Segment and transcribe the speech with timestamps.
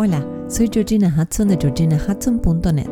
[0.00, 2.88] Hola, soy Georgina Hudson de georginahudson.net.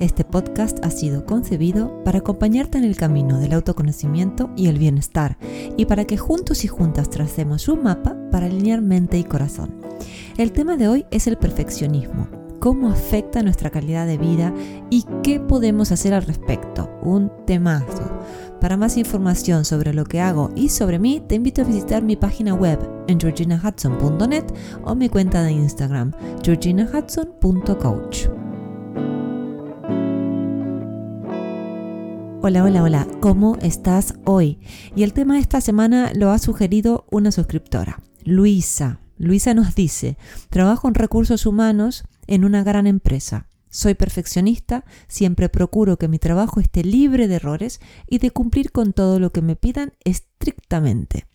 [0.00, 5.36] Este podcast ha sido concebido para acompañarte en el camino del autoconocimiento y el bienestar
[5.76, 9.82] y para que juntos y juntas tracemos un mapa para alinear mente y corazón.
[10.38, 12.26] El tema de hoy es el perfeccionismo,
[12.58, 14.54] cómo afecta nuestra calidad de vida
[14.88, 16.88] y qué podemos hacer al respecto.
[17.02, 18.05] Un temazo.
[18.60, 22.16] Para más información sobre lo que hago y sobre mí, te invito a visitar mi
[22.16, 24.44] página web en georginahudson.net
[24.82, 28.28] o mi cuenta de Instagram, georginahudson.coach.
[32.42, 34.60] Hola, hola, hola, ¿cómo estás hoy?
[34.94, 39.00] Y el tema de esta semana lo ha sugerido una suscriptora, Luisa.
[39.18, 40.16] Luisa nos dice,
[40.48, 43.48] trabajo en recursos humanos en una gran empresa.
[43.76, 48.94] Soy perfeccionista, siempre procuro que mi trabajo esté libre de errores y de cumplir con
[48.94, 51.26] todo lo que me pidan estrictamente.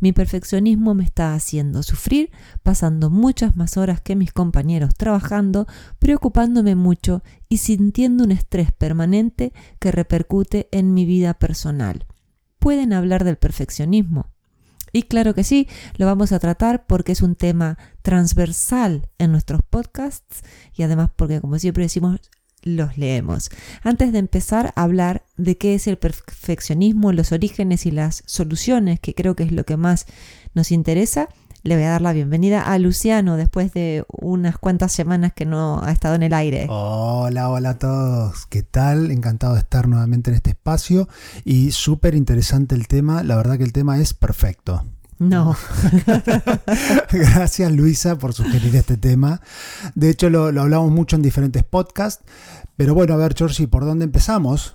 [0.00, 2.30] Mi perfeccionismo me está haciendo sufrir,
[2.62, 5.66] pasando muchas más horas que mis compañeros trabajando,
[5.98, 12.06] preocupándome mucho y sintiendo un estrés permanente que repercute en mi vida personal.
[12.58, 14.31] ¿Pueden hablar del perfeccionismo?
[14.92, 19.62] Y claro que sí, lo vamos a tratar porque es un tema transversal en nuestros
[19.62, 20.42] podcasts
[20.74, 22.20] y además porque, como siempre decimos,
[22.62, 23.50] los leemos.
[23.82, 29.00] Antes de empezar a hablar de qué es el perfeccionismo, los orígenes y las soluciones,
[29.00, 30.06] que creo que es lo que más
[30.54, 31.28] nos interesa,
[31.62, 35.80] le voy a dar la bienvenida a Luciano después de unas cuantas semanas que no
[35.82, 36.66] ha estado en el aire.
[36.68, 38.46] Hola, hola a todos.
[38.46, 39.10] ¿Qué tal?
[39.12, 41.08] Encantado de estar nuevamente en este espacio
[41.44, 43.22] y súper interesante el tema.
[43.22, 44.84] La verdad que el tema es perfecto.
[45.20, 45.56] No.
[47.12, 49.40] Gracias Luisa por sugerir este tema.
[49.94, 52.24] De hecho lo, lo, hablamos mucho en diferentes podcasts.
[52.76, 54.74] Pero bueno, a ver, Georgie, ¿por dónde empezamos?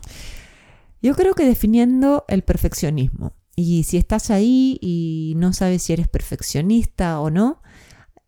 [1.02, 3.34] Yo creo que definiendo el perfeccionismo.
[3.60, 7.64] Y si estás ahí y no sabes si eres perfeccionista o no,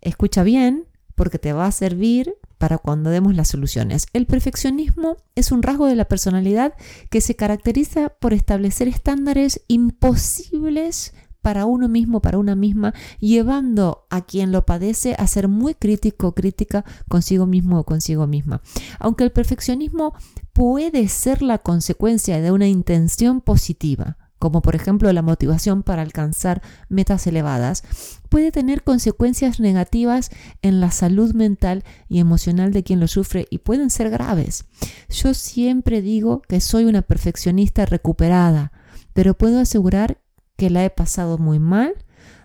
[0.01, 4.07] escucha bien porque te va a servir para cuando demos las soluciones.
[4.13, 6.73] El perfeccionismo es un rasgo de la personalidad
[7.11, 14.25] que se caracteriza por establecer estándares imposibles para uno mismo, para una misma, llevando a
[14.25, 18.63] quien lo padece a ser muy crítico o crítica consigo mismo o consigo misma.
[18.97, 20.15] Aunque el perfeccionismo
[20.53, 26.61] puede ser la consecuencia de una intención positiva, como por ejemplo la motivación para alcanzar
[26.87, 27.83] metas elevadas,
[28.29, 33.59] puede tener consecuencias negativas en la salud mental y emocional de quien lo sufre y
[33.59, 34.65] pueden ser graves.
[35.09, 38.71] Yo siempre digo que soy una perfeccionista recuperada,
[39.13, 40.21] pero puedo asegurar
[40.55, 41.93] que la he pasado muy mal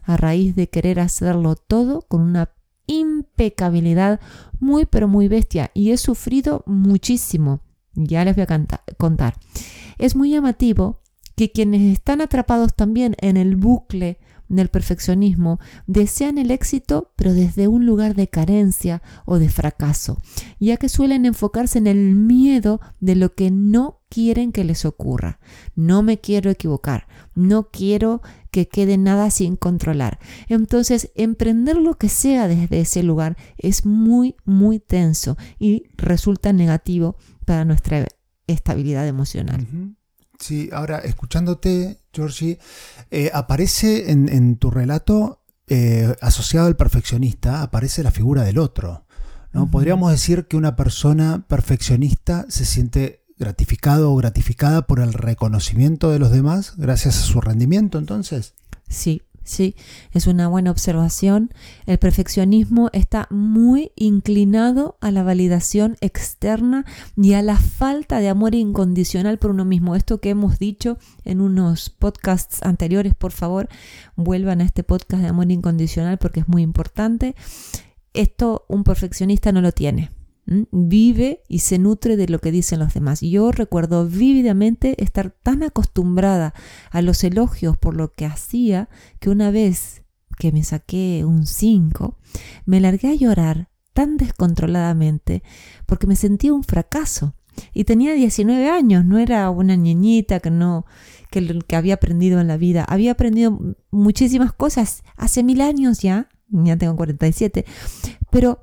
[0.03, 2.50] a raíz de querer hacerlo todo con una
[2.87, 4.21] impecabilidad
[4.61, 7.61] muy pero muy bestia y he sufrido muchísimo.
[7.94, 9.34] Ya les voy a contar.
[9.99, 11.03] Es muy llamativo
[11.36, 14.18] que quienes están atrapados también en el bucle
[14.48, 20.20] del perfeccionismo desean el éxito pero desde un lugar de carencia o de fracaso,
[20.60, 25.40] ya que suelen enfocarse en el miedo de lo que no quieren que les ocurra.
[25.74, 30.20] No me quiero equivocar, no quiero que quede nada sin controlar.
[30.48, 37.16] Entonces, emprender lo que sea desde ese lugar es muy, muy tenso y resulta negativo
[37.44, 38.06] para nuestra
[38.46, 39.66] estabilidad emocional.
[40.38, 42.58] Sí, ahora escuchándote, Georgie,
[43.10, 49.04] eh, aparece en, tu relato eh, asociado al perfeccionista, aparece la figura del otro.
[49.52, 49.70] ¿no?
[49.70, 56.18] Podríamos decir que una persona perfeccionista se siente gratificado o gratificada por el reconocimiento de
[56.18, 58.54] los demás gracias a su rendimiento, entonces.
[58.88, 59.77] Sí, Sí,
[60.12, 61.53] es una buena observación.
[61.84, 68.55] El perfeccionismo está muy inclinado a la validación externa y a la falta de amor
[68.55, 69.97] incondicional por uno mismo.
[69.97, 73.69] Esto que hemos dicho en unos podcasts anteriores, por favor,
[74.16, 77.37] vuelvan a este podcast de amor incondicional porque es muy importante.
[78.15, 80.11] Esto un perfeccionista no lo tiene
[80.47, 83.21] vive y se nutre de lo que dicen los demás.
[83.21, 86.55] Yo recuerdo vívidamente estar tan acostumbrada
[86.91, 88.88] a los elogios por lo que hacía
[89.21, 90.03] que una vez
[90.38, 92.19] que me saqué un 5,
[92.67, 95.43] me largué a llorar tan descontroladamente
[95.87, 97.35] porque me sentía un fracaso.
[97.73, 100.87] Y tenía 19 años, no era una niñita que no
[101.31, 102.85] que, que había aprendido en la vida.
[102.85, 107.64] Había aprendido muchísimas cosas hace mil años ya, ya tengo 47,
[108.31, 108.61] pero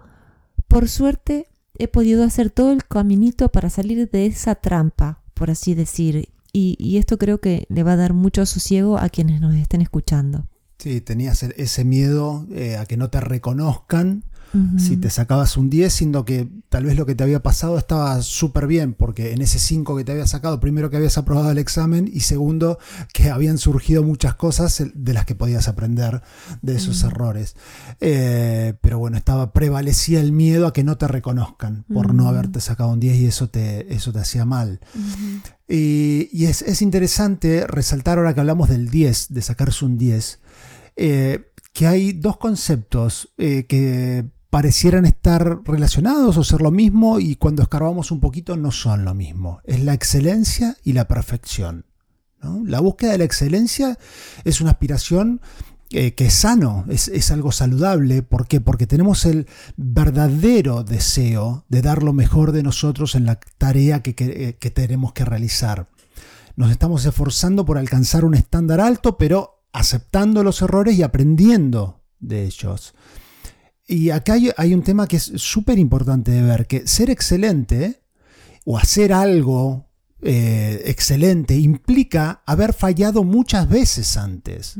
[0.67, 1.50] por suerte
[1.81, 6.29] he podido hacer todo el caminito para salir de esa trampa, por así decir.
[6.53, 10.47] Y, esto creo que le va a dar mucho sosiego a quienes nos estén escuchando.
[10.77, 14.25] Sí, tenías ese miedo eh, a que no te reconozcan
[14.77, 18.21] si te sacabas un 10, siendo que tal vez lo que te había pasado estaba
[18.21, 21.57] súper bien, porque en ese 5 que te había sacado, primero que habías aprobado el
[21.57, 22.77] examen y segundo
[23.13, 26.21] que habían surgido muchas cosas de las que podías aprender
[26.61, 27.55] de esos errores.
[28.01, 32.59] Eh, pero bueno, estaba prevalecía el miedo a que no te reconozcan por no haberte
[32.59, 34.81] sacado un 10 y eso te, eso te hacía mal.
[35.67, 40.39] Y, es, interesante resaltar ahora que hablamos del 10, de sacarse un 10,
[40.97, 47.37] eh, que hay dos conceptos eh, que parecieran estar relacionados o ser lo mismo y
[47.37, 49.61] cuando escarbamos un poquito no son lo mismo.
[49.63, 51.85] Es la excelencia y la perfección.
[52.65, 53.97] La búsqueda de la excelencia
[54.43, 55.41] es una aspiración
[55.91, 58.23] eh, que es sano, es, algo saludable.
[58.23, 58.59] ¿Por qué?
[58.59, 64.15] Porque tenemos el verdadero deseo de dar lo mejor de nosotros en la tarea que,
[64.15, 65.87] que tenemos que realizar.
[66.57, 72.43] Nos estamos esforzando por alcanzar un estándar alto, pero aceptando los errores y aprendiendo de
[72.43, 72.93] ellos.
[73.91, 78.01] Y acá hay, un tema que es súper importante de ver, que ser excelente
[78.63, 79.89] o hacer algo
[80.21, 84.75] eh, excelente implica haber fallado muchas veces antes.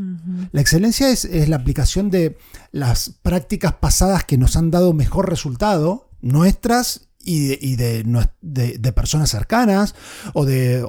[0.53, 2.37] La excelencia es, la aplicación de
[2.71, 8.03] las prácticas pasadas que nos han dado mejor resultado, nuestras y, de,
[8.41, 9.95] de, personas cercanas
[10.33, 10.83] o de,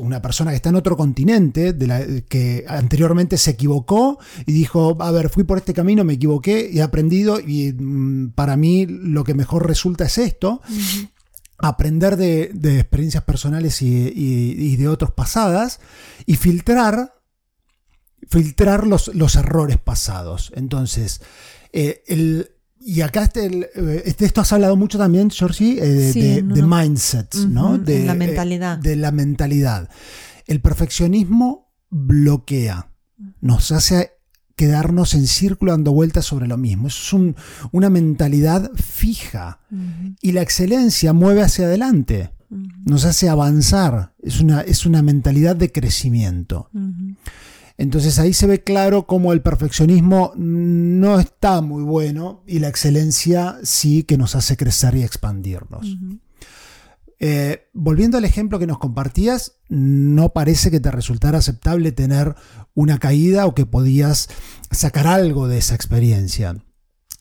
[0.00, 4.96] una persona que está en otro continente de la, que anteriormente se equivocó y dijo,
[5.00, 8.86] a ver, fui por este camino, me equivoqué y he aprendido y mm, para mí
[8.86, 10.60] lo que mejor resulta es esto.
[11.58, 15.80] Aprender de, experiencias personales y, de otros pasadas
[16.26, 17.14] y filtrar,
[18.28, 20.52] filtrar los, los errores pasados.
[20.54, 21.22] Entonces,
[21.72, 22.55] eh, el,
[22.88, 27.46] y acá este, eh, este, esto has hablado mucho también, Georgie, eh, de, de, mindsets,
[27.48, 27.78] ¿no?
[27.78, 28.78] De la mentalidad.
[28.78, 29.90] De, la mentalidad.
[30.46, 32.92] El perfeccionismo bloquea,
[33.40, 34.12] nos hace
[34.54, 36.86] quedarnos en círculo dando vueltas sobre lo mismo.
[36.86, 37.34] Eso es
[37.72, 39.58] una mentalidad fija.
[40.22, 42.30] Y la excelencia mueve hacia adelante,
[42.84, 44.14] nos hace avanzar.
[44.22, 46.70] Es una, es una mentalidad de crecimiento.
[47.78, 53.58] Entonces ahí se ve claro cómo el perfeccionismo no está muy bueno y la excelencia
[53.62, 55.98] sí que nos hace crecer y expandirnos.
[57.18, 62.34] Eh, volviendo al ejemplo que nos compartías, no parece que te resultara aceptable tener
[62.74, 64.28] una caída o que podías
[64.70, 66.56] sacar algo de esa experiencia.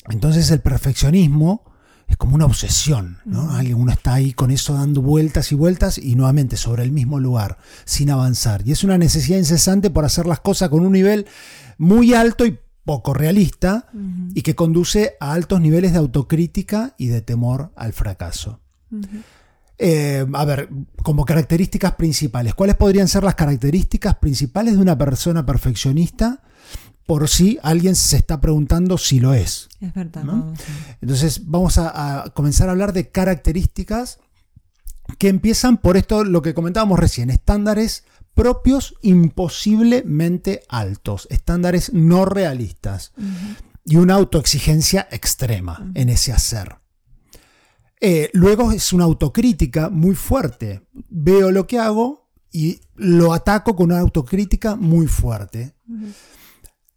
[0.09, 1.63] Entonces el perfeccionismo
[2.07, 3.49] es como una obsesión, ¿no?
[3.75, 7.57] Uno está ahí con eso dando vueltas y vueltas y nuevamente sobre el mismo lugar,
[7.83, 8.61] sin avanzar.
[8.65, 11.25] Y es una necesidad incesante por hacer las cosas con un nivel
[11.77, 13.87] muy alto y poco realista
[14.33, 18.59] y que conduce a altos niveles de autocrítica y de temor al fracaso.
[19.77, 20.69] Eh, a ver,
[21.03, 26.43] como características principales, ¿cuáles podrían ser las características principales de una persona perfeccionista?
[27.05, 29.69] Por si alguien se está preguntando si lo es.
[29.79, 30.23] Es verdad.
[31.01, 34.19] Entonces vamos a, comenzar a hablar de características
[35.19, 38.03] que empiezan por esto, lo que comentábamos recién, estándares
[38.33, 43.13] propios imposiblemente altos, estándares no realistas
[43.85, 46.75] y una autoexigencia extrema en ese hacer.
[48.01, 50.81] Eh, luego es una autocrítica muy fuerte.
[51.09, 55.75] Veo lo que hago y lo ataco con una autocrítica muy fuerte.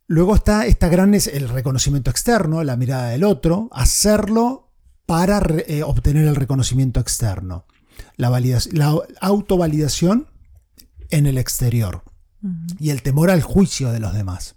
[0.09, 4.73] Luego está esta gran el reconocimiento externo, la mirada del otro, hacerlo
[5.05, 7.67] para eh, obtener el reconocimiento externo.
[8.17, 8.31] La,
[8.73, 10.27] la autovalidación
[11.11, 12.03] en el exterior
[12.79, 14.57] y el temor al juicio de los demás.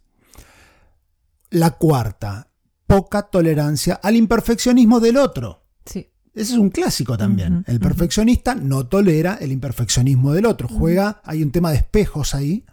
[1.50, 2.48] La cuarta,
[2.88, 5.66] poca tolerancia al imperfeccionismo del otro.
[5.86, 6.11] Sí.
[6.34, 7.64] Ese es un clásico también.
[7.68, 10.68] el perfeccionista no tolera el imperfeccionismo del otro.
[10.68, 12.64] Juega, hay un tema de espejos ahí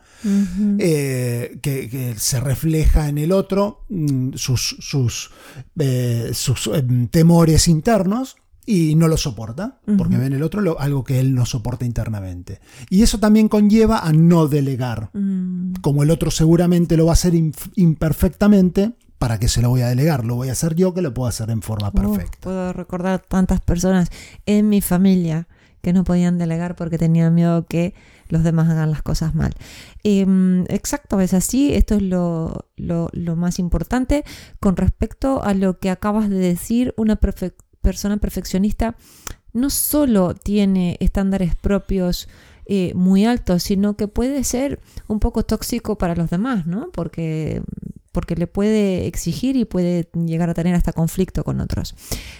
[0.78, 5.30] eh, que, se refleja en el otro mm, sus, sus,
[5.78, 6.32] eh,
[6.74, 8.36] em, temores internos
[8.66, 12.60] y no lo soporta, porque ve en el otro algo que él no soporta internamente.
[12.90, 15.08] Y eso también conlleva a no delegar.
[15.14, 15.76] Mm.
[15.80, 17.32] Como el otro seguramente lo va a hacer
[17.76, 20.24] imperfectamente, ¿para qué se lo voy a delegar?
[20.24, 22.38] Lo voy a hacer yo que lo puedo hacer en forma perfecta.
[22.40, 24.08] puedo recordar tantas personas
[24.46, 25.48] en mi familia
[25.82, 27.94] que no podían delegar porque tenían miedo que
[28.28, 29.54] los demás hagan las cosas mal.
[30.02, 34.24] Em, exacto, es así, esto es lo, más importante.
[34.60, 38.96] Con respecto a lo que acabas de decir, una persona perfeccionista
[39.52, 42.28] no solo tiene estándares propios
[42.66, 46.90] eh, muy altos, sino que puede ser un poco tóxico para los demás, ¿no?
[46.92, 47.62] Porque
[48.18, 51.94] porque le puede exigir y puede llegar a tener hasta conflicto con otros.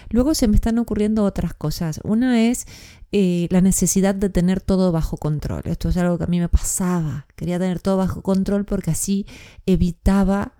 [0.09, 2.01] Luego se me están ocurriendo otras cosas.
[2.03, 2.67] Una es
[3.13, 5.61] eh, la necesidad de tener todo bajo control.
[5.63, 7.27] Esto es algo que a mí me pasaba.
[7.37, 9.25] Quería tener todo bajo control porque así
[9.65, 10.51] evitaba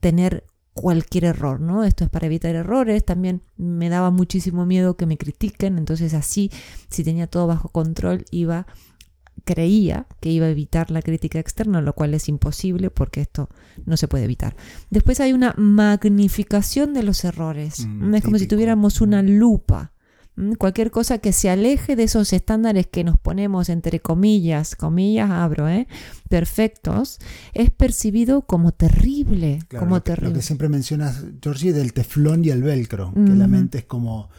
[0.00, 1.84] tener cualquier error, ¿no?
[1.84, 6.50] Esto es para evitar errores, también me daba muchísimo miedo que me critiquen, entonces así,
[6.88, 8.66] si tenía todo bajo control, iba
[9.44, 13.48] creía que iba a evitar la crítica externa, lo cual es imposible porque esto
[13.86, 14.56] no se puede evitar.
[14.90, 17.86] Después hay una magnificación de los errores.
[17.86, 19.92] Mm, es como si tuviéramos una lupa.
[20.36, 20.56] ¿m?
[20.56, 25.68] Cualquier cosa que se aleje de esos estándares que nos ponemos entre comillas, comillas abro,
[25.68, 25.86] ¿eh?
[26.28, 27.18] perfectos,
[27.52, 30.38] es percibido como terrible, Claro, como lo, que, lo terrible.
[30.38, 34.30] que siempre mencionas, Georgie, del teflón y el velcro, que la mente es como,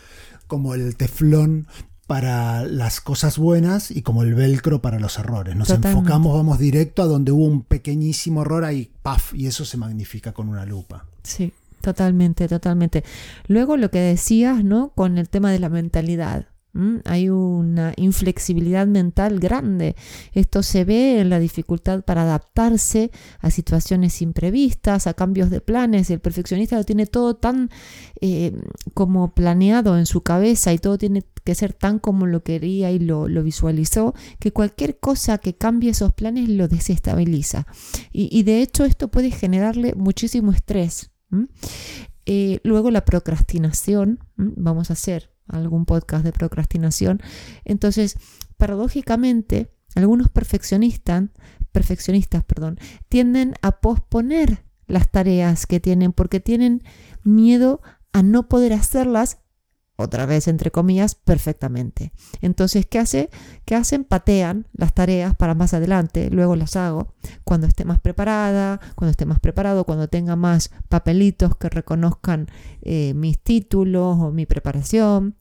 [0.47, 1.67] como el teflón
[2.11, 5.55] para las cosas buenas y como el velcro para los errores.
[5.55, 5.97] Nos Totalmente.
[5.97, 10.33] enfocamos, vamos directo a donde hubo un pequeñísimo error ahí, paf, y eso se magnifica
[10.33, 11.05] con una lupa.
[11.23, 13.05] Sí, totalmente, totalmente.
[13.47, 14.89] Luego lo que decías, ¿no?
[14.89, 16.47] Con el tema de la mentalidad.
[17.03, 19.95] Hay una inflexibilidad mental grande.
[20.33, 26.09] Esto se ve en la dificultad para adaptarse a situaciones imprevistas, a cambios de planes.
[26.09, 27.69] El perfeccionista lo tiene todo tan
[28.21, 28.53] eh,
[28.93, 32.99] como planeado en su cabeza y todo tiene que ser tan como lo quería y
[32.99, 37.67] lo, visualizó, que cualquier cosa que cambie esos planes lo desestabiliza.
[38.11, 41.11] Y, de hecho esto puede generarle muchísimo estrés.
[42.25, 47.21] Eh, luego la procrastinación, vamos a hacer algún podcast de procrastinación.
[47.65, 48.17] Entonces,
[48.57, 51.25] paradójicamente, algunos perfeccionistas,
[51.71, 52.79] perfeccionistas, perdón,
[53.09, 56.83] tienden a posponer las tareas que tienen porque tienen
[57.23, 57.81] miedo
[58.13, 59.39] a no poder hacerlas
[60.01, 62.11] otra vez entre comillas perfectamente.
[62.41, 63.29] Entonces, ¿qué hace?
[63.65, 64.03] ¿Qué hacen?
[64.03, 69.25] Patean las tareas para más adelante, luego las hago cuando esté más preparada, cuando esté
[69.25, 72.47] más preparado, cuando tenga más papelitos que reconozcan
[72.81, 75.35] eh, mis títulos o mi preparación,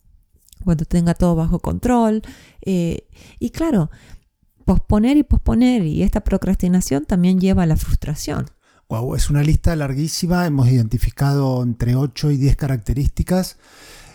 [0.65, 2.23] cuando tenga todo bajo control.
[2.63, 3.07] eh,
[3.39, 3.91] y claro,
[4.65, 8.47] posponer y posponer y esta procrastinación también lleva a la frustración.
[8.89, 13.57] Wow, es una lista larguísima, hemos identificado entre 8 y 10 características.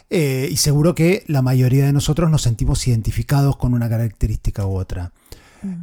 [0.10, 4.76] eh, y seguro que la mayoría de nosotros nos sentimos identificados con una característica u
[4.76, 5.12] otra.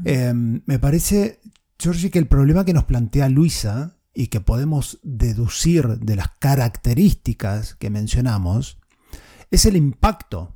[0.04, 1.40] Eh, me parece,
[1.78, 7.74] Georgie, que el problema que nos plantea Luisa y que podemos deducir de las características
[7.74, 8.78] que mencionamos
[9.52, 10.54] es el impacto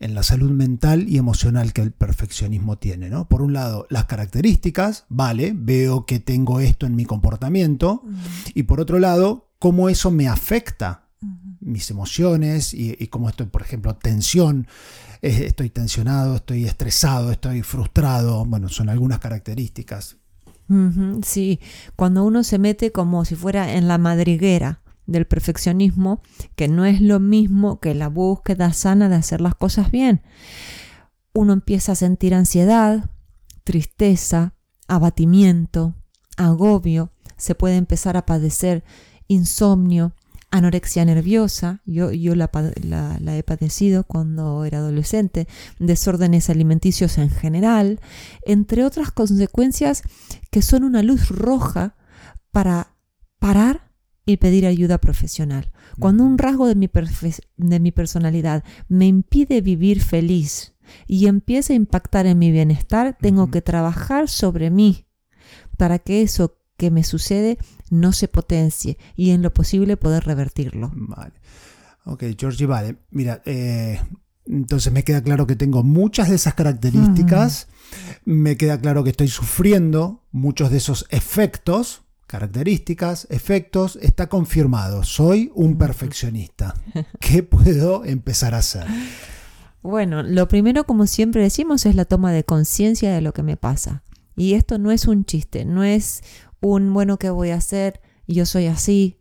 [0.00, 3.08] en la salud mental y emocional que el perfeccionismo tiene.
[3.08, 3.28] ¿no?
[3.28, 8.02] Por un lado, las características, vale, veo que tengo esto en mi comportamiento,
[8.52, 11.08] y por otro lado, cómo eso me afecta
[11.60, 14.66] mis emociones y, y cómo estoy, por ejemplo, tensión,
[15.22, 20.16] estoy tensionado, estoy estresado, estoy frustrado, bueno, son algunas características.
[21.22, 21.60] Sí,
[21.96, 26.22] cuando uno se mete como si fuera en la madriguera del perfeccionismo,
[26.56, 30.22] que no es lo mismo que la búsqueda sana de hacer las cosas bien.
[31.34, 33.10] Uno empieza a sentir ansiedad,
[33.64, 34.54] tristeza,
[34.88, 35.94] abatimiento,
[36.36, 38.84] agobio, se puede empezar a padecer
[39.28, 40.14] insomnio,
[40.50, 42.50] anorexia nerviosa, yo, yo la,
[42.82, 48.00] la- la he padecido cuando era adolescente, desórdenes alimenticios en general,
[48.44, 50.02] entre otras consecuencias
[50.50, 51.96] que son una luz roja
[52.50, 52.94] para
[53.38, 53.90] parar
[54.24, 55.72] y pedir ayuda profesional.
[55.98, 56.88] Cuando un rasgo de mi,
[57.56, 60.74] de mi personalidad me impide vivir feliz
[61.06, 65.06] y empieza a impactar en mi bienestar, tengo que trabajar sobre mí
[65.76, 67.58] para que eso que me sucede
[67.90, 70.90] no se potencie y en lo posible poder revertirlo.
[70.94, 71.34] Vale.
[72.04, 72.96] Ok, Georgie, vale.
[73.10, 74.00] Mira, eh,
[74.46, 77.68] entonces me queda claro que tengo muchas de esas características.
[78.24, 82.01] Me queda claro que estoy sufriendo muchos de esos efectos,
[82.32, 83.98] características, efectos.
[84.00, 85.04] Está confirmado.
[85.04, 86.74] Soy un perfeccionista.
[87.20, 88.86] ¿Qué puedo empezar a hacer?
[89.82, 93.58] Bueno, lo primero, como siempre decimos, es la toma de conciencia de lo que me
[93.58, 94.02] pasa.
[94.34, 96.22] Y esto no es un chiste, no es
[96.62, 98.00] un, bueno, ¿qué voy a hacer?
[98.26, 99.18] Yo soy así.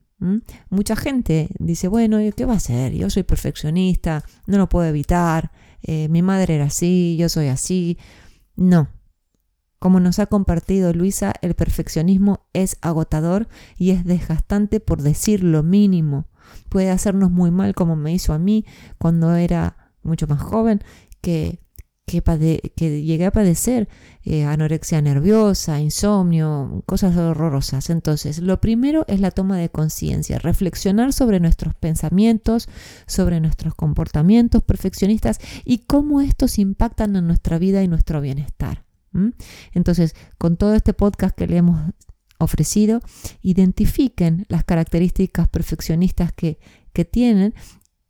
[0.69, 2.93] Mucha gente dice, bueno, ¿qué va a hacer?
[2.93, 5.51] Yo soy perfeccionista, no lo puedo evitar,
[5.81, 7.97] eh, mi madre era así, yo soy así.
[8.55, 8.87] No.
[9.81, 15.63] Como nos ha compartido Luisa, el perfeccionismo es agotador y es desgastante por decir lo
[15.63, 16.27] mínimo.
[16.69, 18.63] Puede hacernos muy mal como me hizo a mí
[18.99, 20.83] cuando era mucho más joven,
[21.19, 21.61] que,
[22.05, 23.89] llegué a padecer
[24.23, 27.89] eh, anorexia nerviosa, insomnio, cosas horrorosas.
[27.89, 32.69] Entonces, lo primero es la toma de conciencia, reflexionar sobre nuestros pensamientos,
[33.07, 38.90] sobre nuestros comportamientos perfeccionistas y cómo estos impactan en nuestra vida y nuestro bienestar.
[39.73, 41.91] Entonces, con todo este podcast que le hemos
[42.39, 43.01] ofrecido,
[43.41, 46.59] identifiquen las características perfeccionistas que,
[46.93, 47.53] que tienen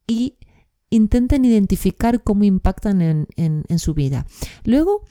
[0.08, 0.38] y
[0.90, 4.26] intenten identificar cómo impactan en, en- en su vida.
[4.64, 5.06] Luego,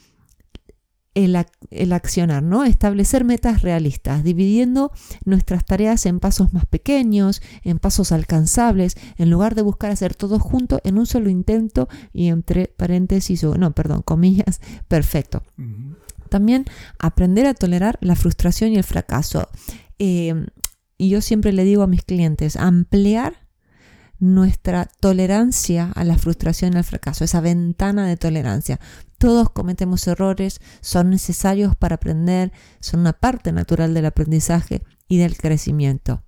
[1.13, 1.37] el,
[1.71, 2.63] el, accionar, ¿no?
[2.63, 4.91] Establecer metas realistas, dividiendo
[5.25, 10.39] nuestras tareas en pasos más pequeños, en pasos alcanzables, en lugar de buscar hacer todo
[10.39, 15.43] junto en un solo intento y entre paréntesis o no, perdón, comillas, perfecto.
[16.29, 16.65] También
[16.97, 19.49] aprender a tolerar la frustración y el fracaso.
[19.99, 20.45] Eh,
[20.97, 23.40] y yo siempre le digo a mis clientes, ampliar
[24.21, 28.79] nuestra tolerancia a la frustración y al fracaso, esa ventana de tolerancia.
[29.17, 35.37] Todos cometemos errores, son necesarios para aprender, son una parte natural del aprendizaje y del
[35.37, 36.23] crecimiento.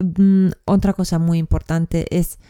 [0.00, 2.40] Mm, otra cosa muy importante es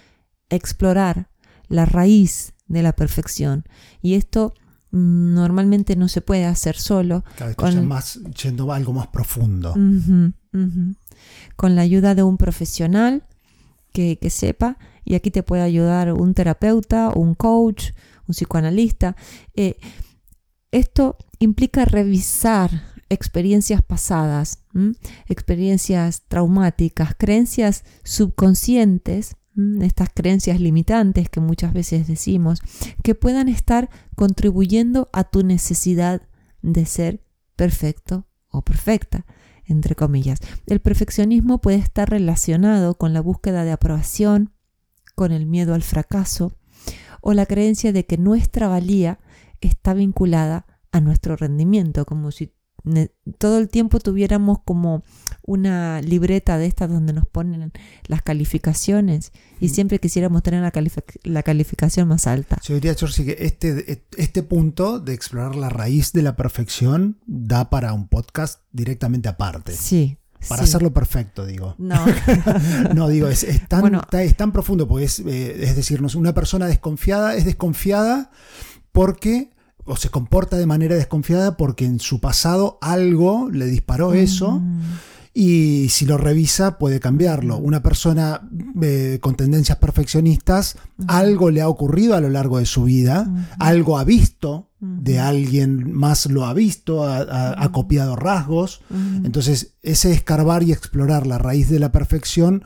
[0.49, 1.29] explorar
[1.69, 3.65] la raíz de la perfección.
[4.01, 4.55] Y esto
[4.93, 7.23] mm, normalmente no se puede hacer solo.
[7.57, 9.75] con, más, yendo a algo más profundo.
[9.75, 10.35] Con
[11.77, 13.25] la ayuda de un profesional
[13.93, 17.91] que, sepa, y aquí te puede ayudar un terapeuta, un coach,
[18.27, 19.17] un psicoanalista.
[19.55, 19.77] Eh,
[20.71, 22.71] esto implica revisar
[23.09, 24.65] experiencias pasadas,
[25.27, 29.37] experiencias traumáticas, creencias subconscientes,
[29.81, 32.61] estas creencias limitantes que muchas veces decimos,
[33.03, 36.23] que puedan estar contribuyendo a tu necesidad
[36.63, 37.25] de ser
[37.57, 39.27] perfecto o perfecta
[39.71, 40.41] entre comillas.
[40.67, 44.53] El perfeccionismo puede estar relacionado con la búsqueda de aprobación,
[45.15, 46.53] con el miedo al fracaso
[47.21, 49.19] o la creencia de que nuestra valía
[49.61, 52.53] está vinculada a nuestro rendimiento, como si
[53.39, 55.05] todo el tiempo tuviéramos como
[55.43, 57.73] una libreta de estas donde nos ponen
[58.07, 60.63] las calificaciones y siempre quisiéramos tener
[61.25, 62.59] la, calificación más alta.
[62.65, 67.71] Yo diría, George, que este, este punto de explorar la raíz de la perfección da
[67.71, 69.73] para un podcast directamente aparte.
[69.73, 70.17] Sí.
[70.49, 71.75] Para hacerlo perfecto, digo.
[71.77, 72.03] No.
[72.95, 77.35] no, digo, es, tan, es, tan, profundo, porque es, eh, es decirnos, una persona desconfiada
[77.35, 78.31] es desconfiada
[78.93, 79.51] porque
[79.85, 84.81] o se comporta de manera desconfiada porque en su pasado algo le disparó eso mm.
[85.33, 87.57] Y si lo revisa puede cambiarlo.
[87.57, 88.49] Una persona
[88.83, 93.99] eh, con tendencias perfeccionistas, algo le ha ocurrido a lo largo de su vida, algo
[93.99, 98.81] ha visto de alguien más lo ha visto, ha, copiado rasgos.
[99.25, 102.65] Entonces, ese escarbar y explorar la raíz de la perfección,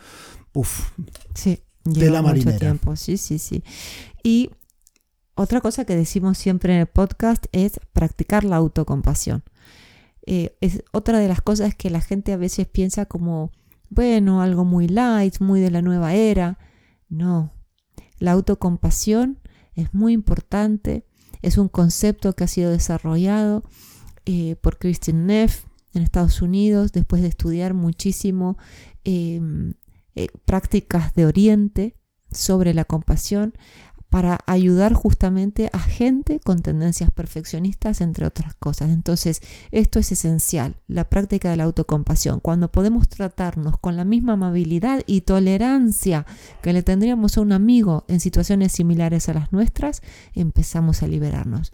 [0.53, 0.93] uff,
[1.35, 2.59] sí, de la marinera.
[2.59, 2.95] Tiempo.
[2.95, 3.65] Sí, sí, sí.
[4.23, 4.51] Y
[5.35, 9.43] otra cosa que decimos siempre en el podcast es practicar la autocompasión.
[10.27, 13.53] Eh, es otra de las cosas que la gente a veces piensa como,
[13.91, 16.59] bueno, algo muy light, muy de la nueva era.
[17.09, 17.53] No,
[18.19, 19.41] la autocompasión
[19.75, 21.07] es muy importante,
[21.43, 23.65] es un concepto que ha sido desarrollado
[24.25, 28.57] eh, por Christian Neff en Estados Unidos después de estudiar muchísimo
[29.05, 29.75] em,
[30.15, 31.97] eh, prácticas de Oriente
[32.31, 33.55] sobre la compasión
[34.11, 38.91] para ayudar justamente a gente con tendencias perfeccionistas, entre otras cosas.
[38.91, 39.41] Entonces,
[39.73, 42.39] esto es esencial, la práctica de la autocompasión.
[42.39, 46.27] Cuando podemos tratarnos con la misma amabilidad y tolerancia
[46.63, 50.03] que le tendríamos a un amigo en situaciones similares a las nuestras,
[50.35, 51.73] empezamos a liberarnos.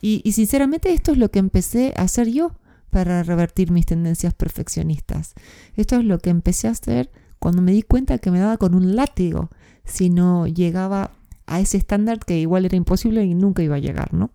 [0.00, 2.52] Y, sinceramente esto es lo que empecé a hacer yo
[2.90, 5.34] para revertir mis tendencias perfeccionistas.
[5.76, 8.74] Esto es lo que empecé a hacer cuando me di cuenta que me daba con
[8.74, 9.50] un látigo
[9.84, 11.12] si no llegaba
[11.48, 14.30] a ese estándar que igual era imposible y nunca iba a llegar, ¿no?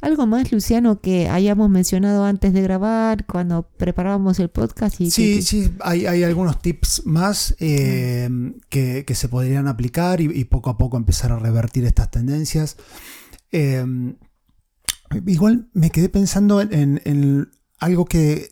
[0.00, 5.00] Algo más, Luciano, que hayamos mencionado antes de grabar, cuando preparábamos el podcast.
[5.00, 8.28] Y sí, sí, hay, algunos tips más eh,
[8.68, 12.76] que, se podrían aplicar y, poco a poco empezar a revertir estas tendencias.
[13.50, 13.84] Eh,
[15.26, 18.50] igual me quedé pensando en, algo que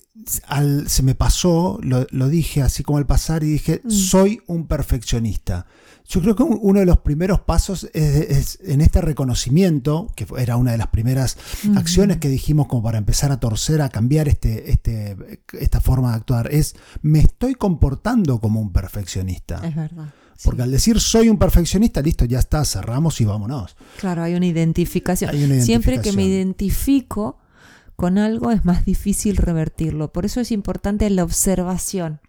[0.86, 3.90] se me pasó, lo, dije así como al pasar y dije, mm.
[3.90, 5.66] soy un perfeccionista.
[6.08, 10.72] Yo creo que uno de los primeros pasos es, en este reconocimiento, que era una
[10.72, 11.36] de las primeras
[11.74, 15.16] acciones que dijimos como para empezar a torcer, a cambiar este, este,
[15.52, 19.66] esta forma de actuar, es me estoy comportando como un perfeccionista.
[19.66, 20.14] Es verdad.
[20.44, 23.76] Porque al decir soy un perfeccionista, listo, ya está, cerramos y vámonos.
[23.98, 25.32] Claro, hay una identificación.
[25.62, 27.38] Siempre que me identifico
[27.96, 30.12] con algo es más difícil revertirlo.
[30.12, 32.20] Por eso es importante la observación.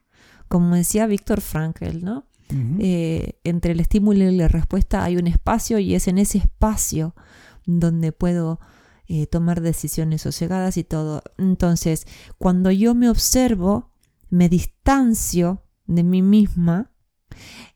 [0.48, 2.26] Como decía Víctor Frankl, ¿no?
[2.50, 7.14] Eh, entre el estímulo y la respuesta hay un espacio y es en ese espacio
[7.66, 8.62] donde puedo
[9.08, 11.24] eh, tomar decisiones sosegadas y todo.
[11.38, 12.08] Entonces,
[12.38, 13.92] cuando yo me observo,
[14.30, 16.92] me distancio de mí misma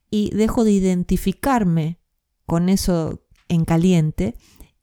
[0.09, 1.99] y dejo de identificarme
[2.45, 4.35] con eso en caliente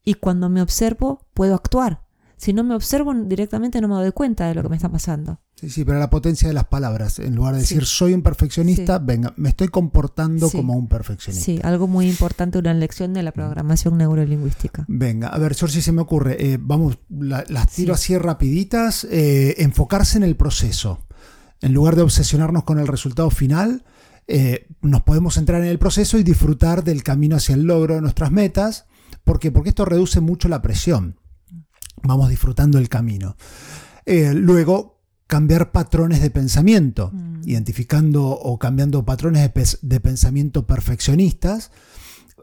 [0.04, 2.06] y cuando me observo puedo actuar.
[2.36, 5.40] Si no me observo directamente no me doy cuenta de lo que me está pasando.
[5.58, 7.18] Sí, sí, pero la potencia de las palabras.
[7.18, 11.44] En lugar de decir soy un perfeccionista, venga, me estoy comportando como un perfeccionista.
[11.44, 14.84] Sí, algo muy importante, una lección de la programación neurolingüística.
[14.86, 16.36] Venga, a ver, si se me ocurre.
[16.38, 19.02] Eh, vamos, las tiro así rapiditas.
[19.10, 21.04] Eh, enfocarse en el proceso.
[21.60, 23.84] En lugar de obsesionarnos con el resultado final,
[24.28, 28.00] eh, nos podemos centrar en el proceso y disfrutar del camino hacia el logro de
[28.00, 28.86] nuestras metas.
[29.24, 29.50] ¿Por qué?
[29.50, 31.18] Porque esto reduce mucho la presión.
[32.04, 33.36] Vamos disfrutando el camino.
[34.06, 34.97] luego,
[35.28, 37.42] cambiar patrones de pensamiento, mm.
[37.44, 41.70] identificando o cambiando patrones de, pensamiento perfeccionistas.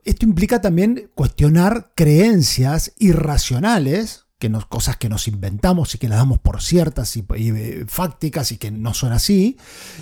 [0.05, 6.19] Esto implica también cuestionar creencias irracionales, que nos, cosas que nos inventamos y que las
[6.19, 9.57] damos por ciertas y, eh, fácticas y que no son así,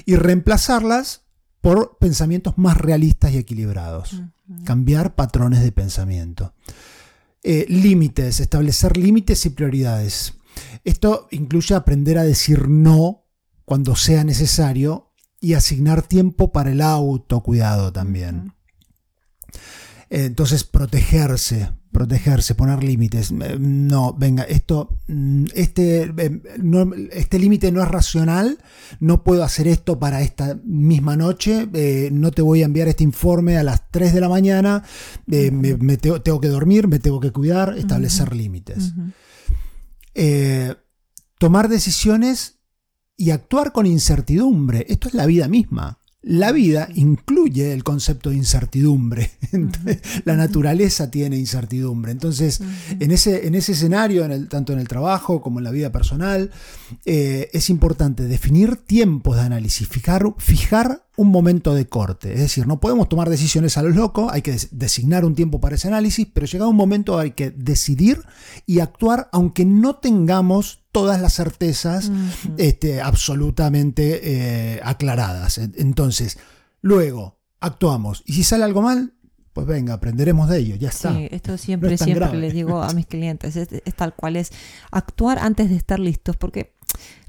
[0.05, 1.21] y reemplazarlas
[1.61, 4.21] por pensamientos más realistas y equilibrados.
[4.65, 6.53] Cambiar patrones de pensamiento.
[7.43, 10.33] Eh, límites, establecer límites y prioridades.
[10.83, 13.25] Esto incluye aprender a decir no
[13.65, 18.53] cuando sea necesario y asignar tiempo para el autocuidado también.
[20.09, 23.31] Entonces, protegerse, protegerse, poner límites.
[23.31, 26.41] Eh, no, venga, esto, mm, este, eh,
[27.11, 28.59] este límite no es racional,
[28.99, 33.03] no puedo hacer esto para esta misma noche, eh, no te voy a enviar este
[33.03, 34.83] informe a las 3 de la mañana,
[35.25, 38.93] me, tengo, que dormir, me tengo que cuidar, establecer límites.
[40.13, 40.75] Eh,
[41.37, 42.59] tomar decisiones
[43.17, 44.85] y actuar con incertidumbre.
[44.89, 46.02] Esto es la vida misma.
[46.25, 49.31] La vida incluye el concepto de incertidumbre.
[50.25, 52.13] la naturaleza tiene incertidumbre.
[52.13, 52.61] Entonces,
[52.97, 56.49] en, ese, en ese escenario, tanto en el trabajo como en la vida personal,
[57.05, 62.33] eh, es importante definir tiempos de análisis, fijar, fijar un momento de corte.
[62.33, 65.75] Es decir, no podemos tomar decisiones a los locos, hay que designar un tiempo para
[65.75, 68.23] ese análisis, pero llegado un momento hay que decidir
[68.65, 72.11] y actuar aunque no tengamos todas las certezas
[72.57, 74.21] este, absolutamente
[74.75, 75.57] eh, aclaradas.
[75.57, 76.37] Entonces,
[76.81, 78.23] luego actuamos.
[78.25, 79.13] Y si sale algo mal,
[79.53, 81.13] pues venga, aprenderemos de ello, ya está.
[81.13, 84.51] Sí, esto siempre, siempre les digo a mis clientes, es, tal cual es
[84.91, 86.75] actuar antes de estar listos, porque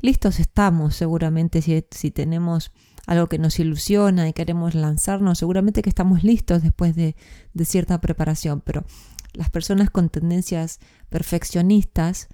[0.00, 2.70] listos estamos seguramente si, si tenemos
[3.06, 7.16] algo que nos ilusiona y queremos lanzarnos, seguramente que estamos listos después de,
[7.54, 8.84] de cierta preparación, pero
[9.32, 12.28] las personas con tendencias perfeccionistas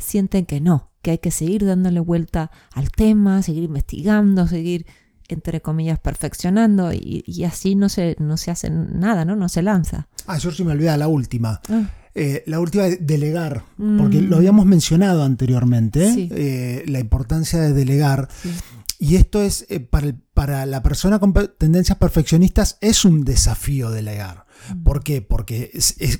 [0.00, 4.86] sienten que no, que hay que seguir dándole vuelta al tema, seguir investigando, seguir
[5.28, 9.36] entre comillas, perfeccionando y, así no se, no se hace nada, ¿no?
[9.36, 10.08] No se lanza.
[10.26, 11.60] Ah, yo sí me olvidaba la última.
[11.68, 11.82] Ah.
[12.14, 14.38] Eh, la última es delegar, porque lo mm.
[14.38, 18.28] habíamos mencionado anteriormente, eh, la importancia de delegar.
[18.98, 24.46] Y esto es, eh, para, para, la persona con tendencias perfeccionistas, es un desafío delegar.
[24.82, 25.22] ¿Por qué?
[25.22, 25.70] Porque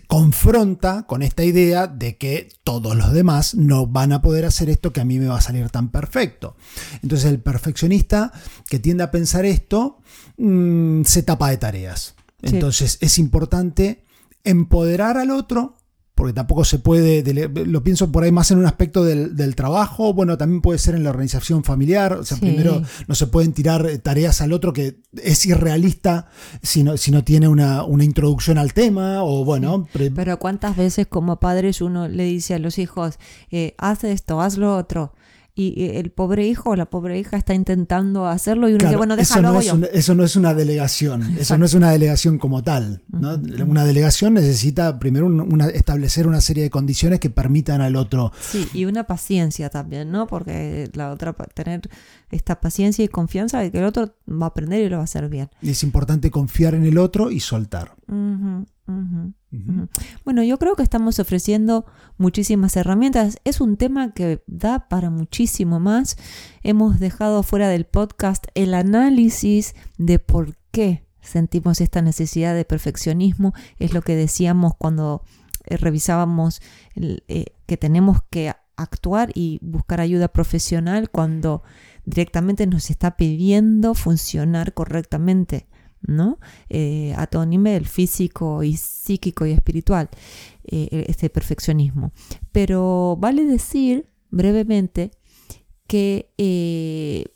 [0.06, 4.92] confronta con esta idea de que todos los demás no van a poder hacer esto
[4.92, 6.56] que a mí me va a salir tan perfecto.
[7.02, 8.32] Entonces el perfeccionista
[8.68, 9.98] que tiende a pensar esto
[10.36, 12.14] mm, se tapa de tareas.
[12.40, 14.04] Entonces es importante
[14.44, 15.77] empoderar al otro
[16.18, 20.36] porque tampoco se puede, lo pienso por ahí más en un aspecto del, trabajo, bueno,
[20.36, 23.98] también puede ser en la organización familiar, o sea, primero no se pueden tirar eh,
[23.98, 26.26] tareas al otro que es irrealista
[26.60, 29.86] si no, si no tiene una, introducción al tema, o bueno.
[29.92, 33.20] Pero cuántas veces como padres uno le dice a los hijos,
[33.52, 35.12] eh, haz esto, haz lo otro,
[35.60, 39.16] y el pobre hijo o la pobre hija está intentando hacerlo y uno dice, bueno,
[39.16, 39.48] déjalo.
[39.48, 42.62] Eso no, es una, eso no es una delegación, eso no es una delegación como
[42.62, 43.02] tal.
[43.10, 45.28] Una delegación necesita primero
[45.74, 48.32] establecer una serie de condiciones que permitan al otro.
[48.40, 50.28] Sí, y una paciencia también, ¿no?
[50.28, 51.90] Porque la otra, tener
[52.30, 55.04] esta paciencia y confianza de que el otro va a aprender y lo va a
[55.04, 55.50] hacer bien.
[55.60, 57.96] Y es importante confiar en el otro y soltar.
[60.24, 63.38] Bueno, yo creo que estamos ofreciendo muchísimas herramientas.
[63.44, 66.16] Es un tema que da para muchísimo más.
[66.62, 73.52] Hemos dejado fuera del podcast el análisis de por qué sentimos esta necesidad de perfeccionismo.
[73.78, 75.22] Es lo que decíamos cuando
[75.66, 76.60] eh, revisábamos
[76.96, 81.62] eh, que tenemos que actuar y buscar ayuda profesional cuando
[82.04, 85.66] directamente nos está pidiendo funcionar correctamente.
[86.02, 86.38] ¿No?
[86.68, 90.08] Eh, a todo nivel, físico y psíquico y espiritual,
[90.64, 92.12] eh, este perfeccionismo.
[92.52, 95.10] Pero vale decir brevemente
[95.86, 97.26] que eh,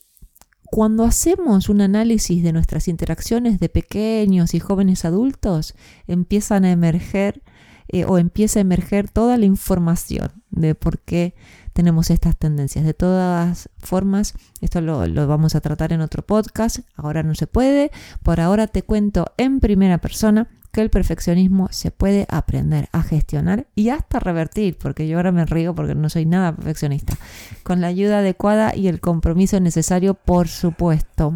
[0.64, 5.74] cuando hacemos un análisis de nuestras interacciones de pequeños y jóvenes adultos,
[6.06, 7.42] empiezan a emerger
[8.06, 11.34] o empieza a emerger toda la información de por qué
[11.72, 12.84] tenemos estas tendencias.
[12.84, 17.90] De todas formas, esto lo, vamos a tratar en otro podcast, ahora no se puede,
[18.22, 23.66] por ahora te cuento en primera persona que el perfeccionismo se puede aprender a gestionar
[23.74, 27.14] y hasta revertir, porque yo ahora me río porque no soy nada perfeccionista,
[27.62, 31.32] con la ayuda adecuada y el compromiso necesario, por supuesto.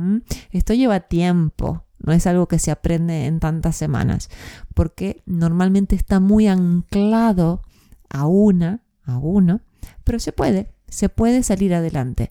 [0.53, 4.31] Esto lleva tiempo, no es algo que se aprende en tantas semanas,
[4.75, 7.63] porque normalmente está muy anclado
[8.09, 9.61] a una, a uno,
[10.05, 12.31] pero se puede, se puede salir adelante.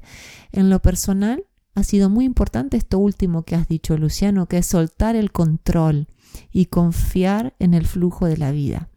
[0.51, 4.65] En lo personal, ha sido muy importante esto último que has dicho, Luciano, que es
[4.65, 6.07] soltar el control
[6.51, 8.89] y confiar en el flujo de la vida.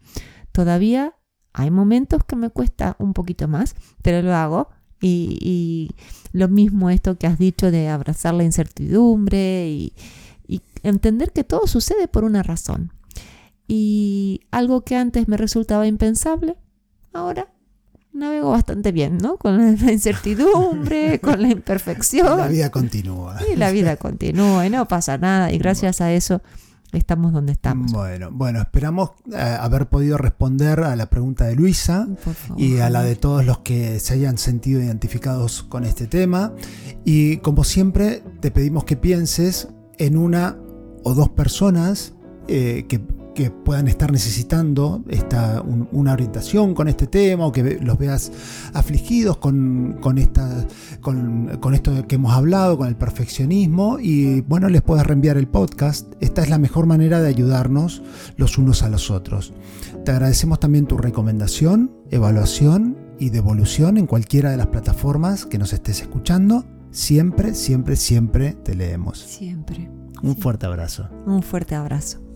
[0.53, 1.15] Todavía
[1.53, 4.71] hay momentos que me cuesta un poquito más, pero lo hago.
[5.01, 5.91] Y,
[6.33, 9.93] lo mismo esto que has dicho de abrazar la incertidumbre y
[10.83, 12.93] entender que todo sucede por una razón.
[13.67, 16.57] Y algo que antes me resultaba impensable,
[17.13, 17.53] ahora
[18.19, 19.37] navego bastante bien, ¿no?
[19.37, 22.39] Con la incertidumbre, con la imperfección.
[22.39, 23.39] La vida continúa.
[23.53, 25.53] Y la vida continúa y no pasa nada.
[25.53, 26.43] Y gracias a eso
[26.93, 27.93] estamos donde estamos.
[27.93, 32.09] Bueno, bueno, esperamos eh, haber podido responder a la pregunta de Luisa
[32.57, 36.55] y a la de todos los que se hayan sentido identificados con este tema.
[37.05, 40.57] Y como siempre, te pedimos que pienses en una
[41.05, 42.15] o dos personas
[42.49, 43.01] eh, que
[43.39, 48.33] que puedan estar necesitando esta, una orientación con este tema o que los veas
[48.75, 50.67] afligidos con, esta,
[51.01, 56.15] con, esto que hemos hablado, con el perfeccionismo y bueno, les puedes reenviar el podcast.
[56.19, 58.03] Esta es la mejor manera de ayudarnos
[58.37, 59.53] los unos a los otros.
[60.05, 65.73] Te agradecemos también tu recomendación, evaluación y devolución en cualquiera de las plataformas que nos
[65.73, 66.65] estés escuchando.
[66.91, 69.21] Siempre, siempre, siempre te leemos.
[69.21, 69.89] Siempre.
[70.25, 71.09] Un fuerte abrazo.
[71.25, 72.28] Un fuerte abrazo.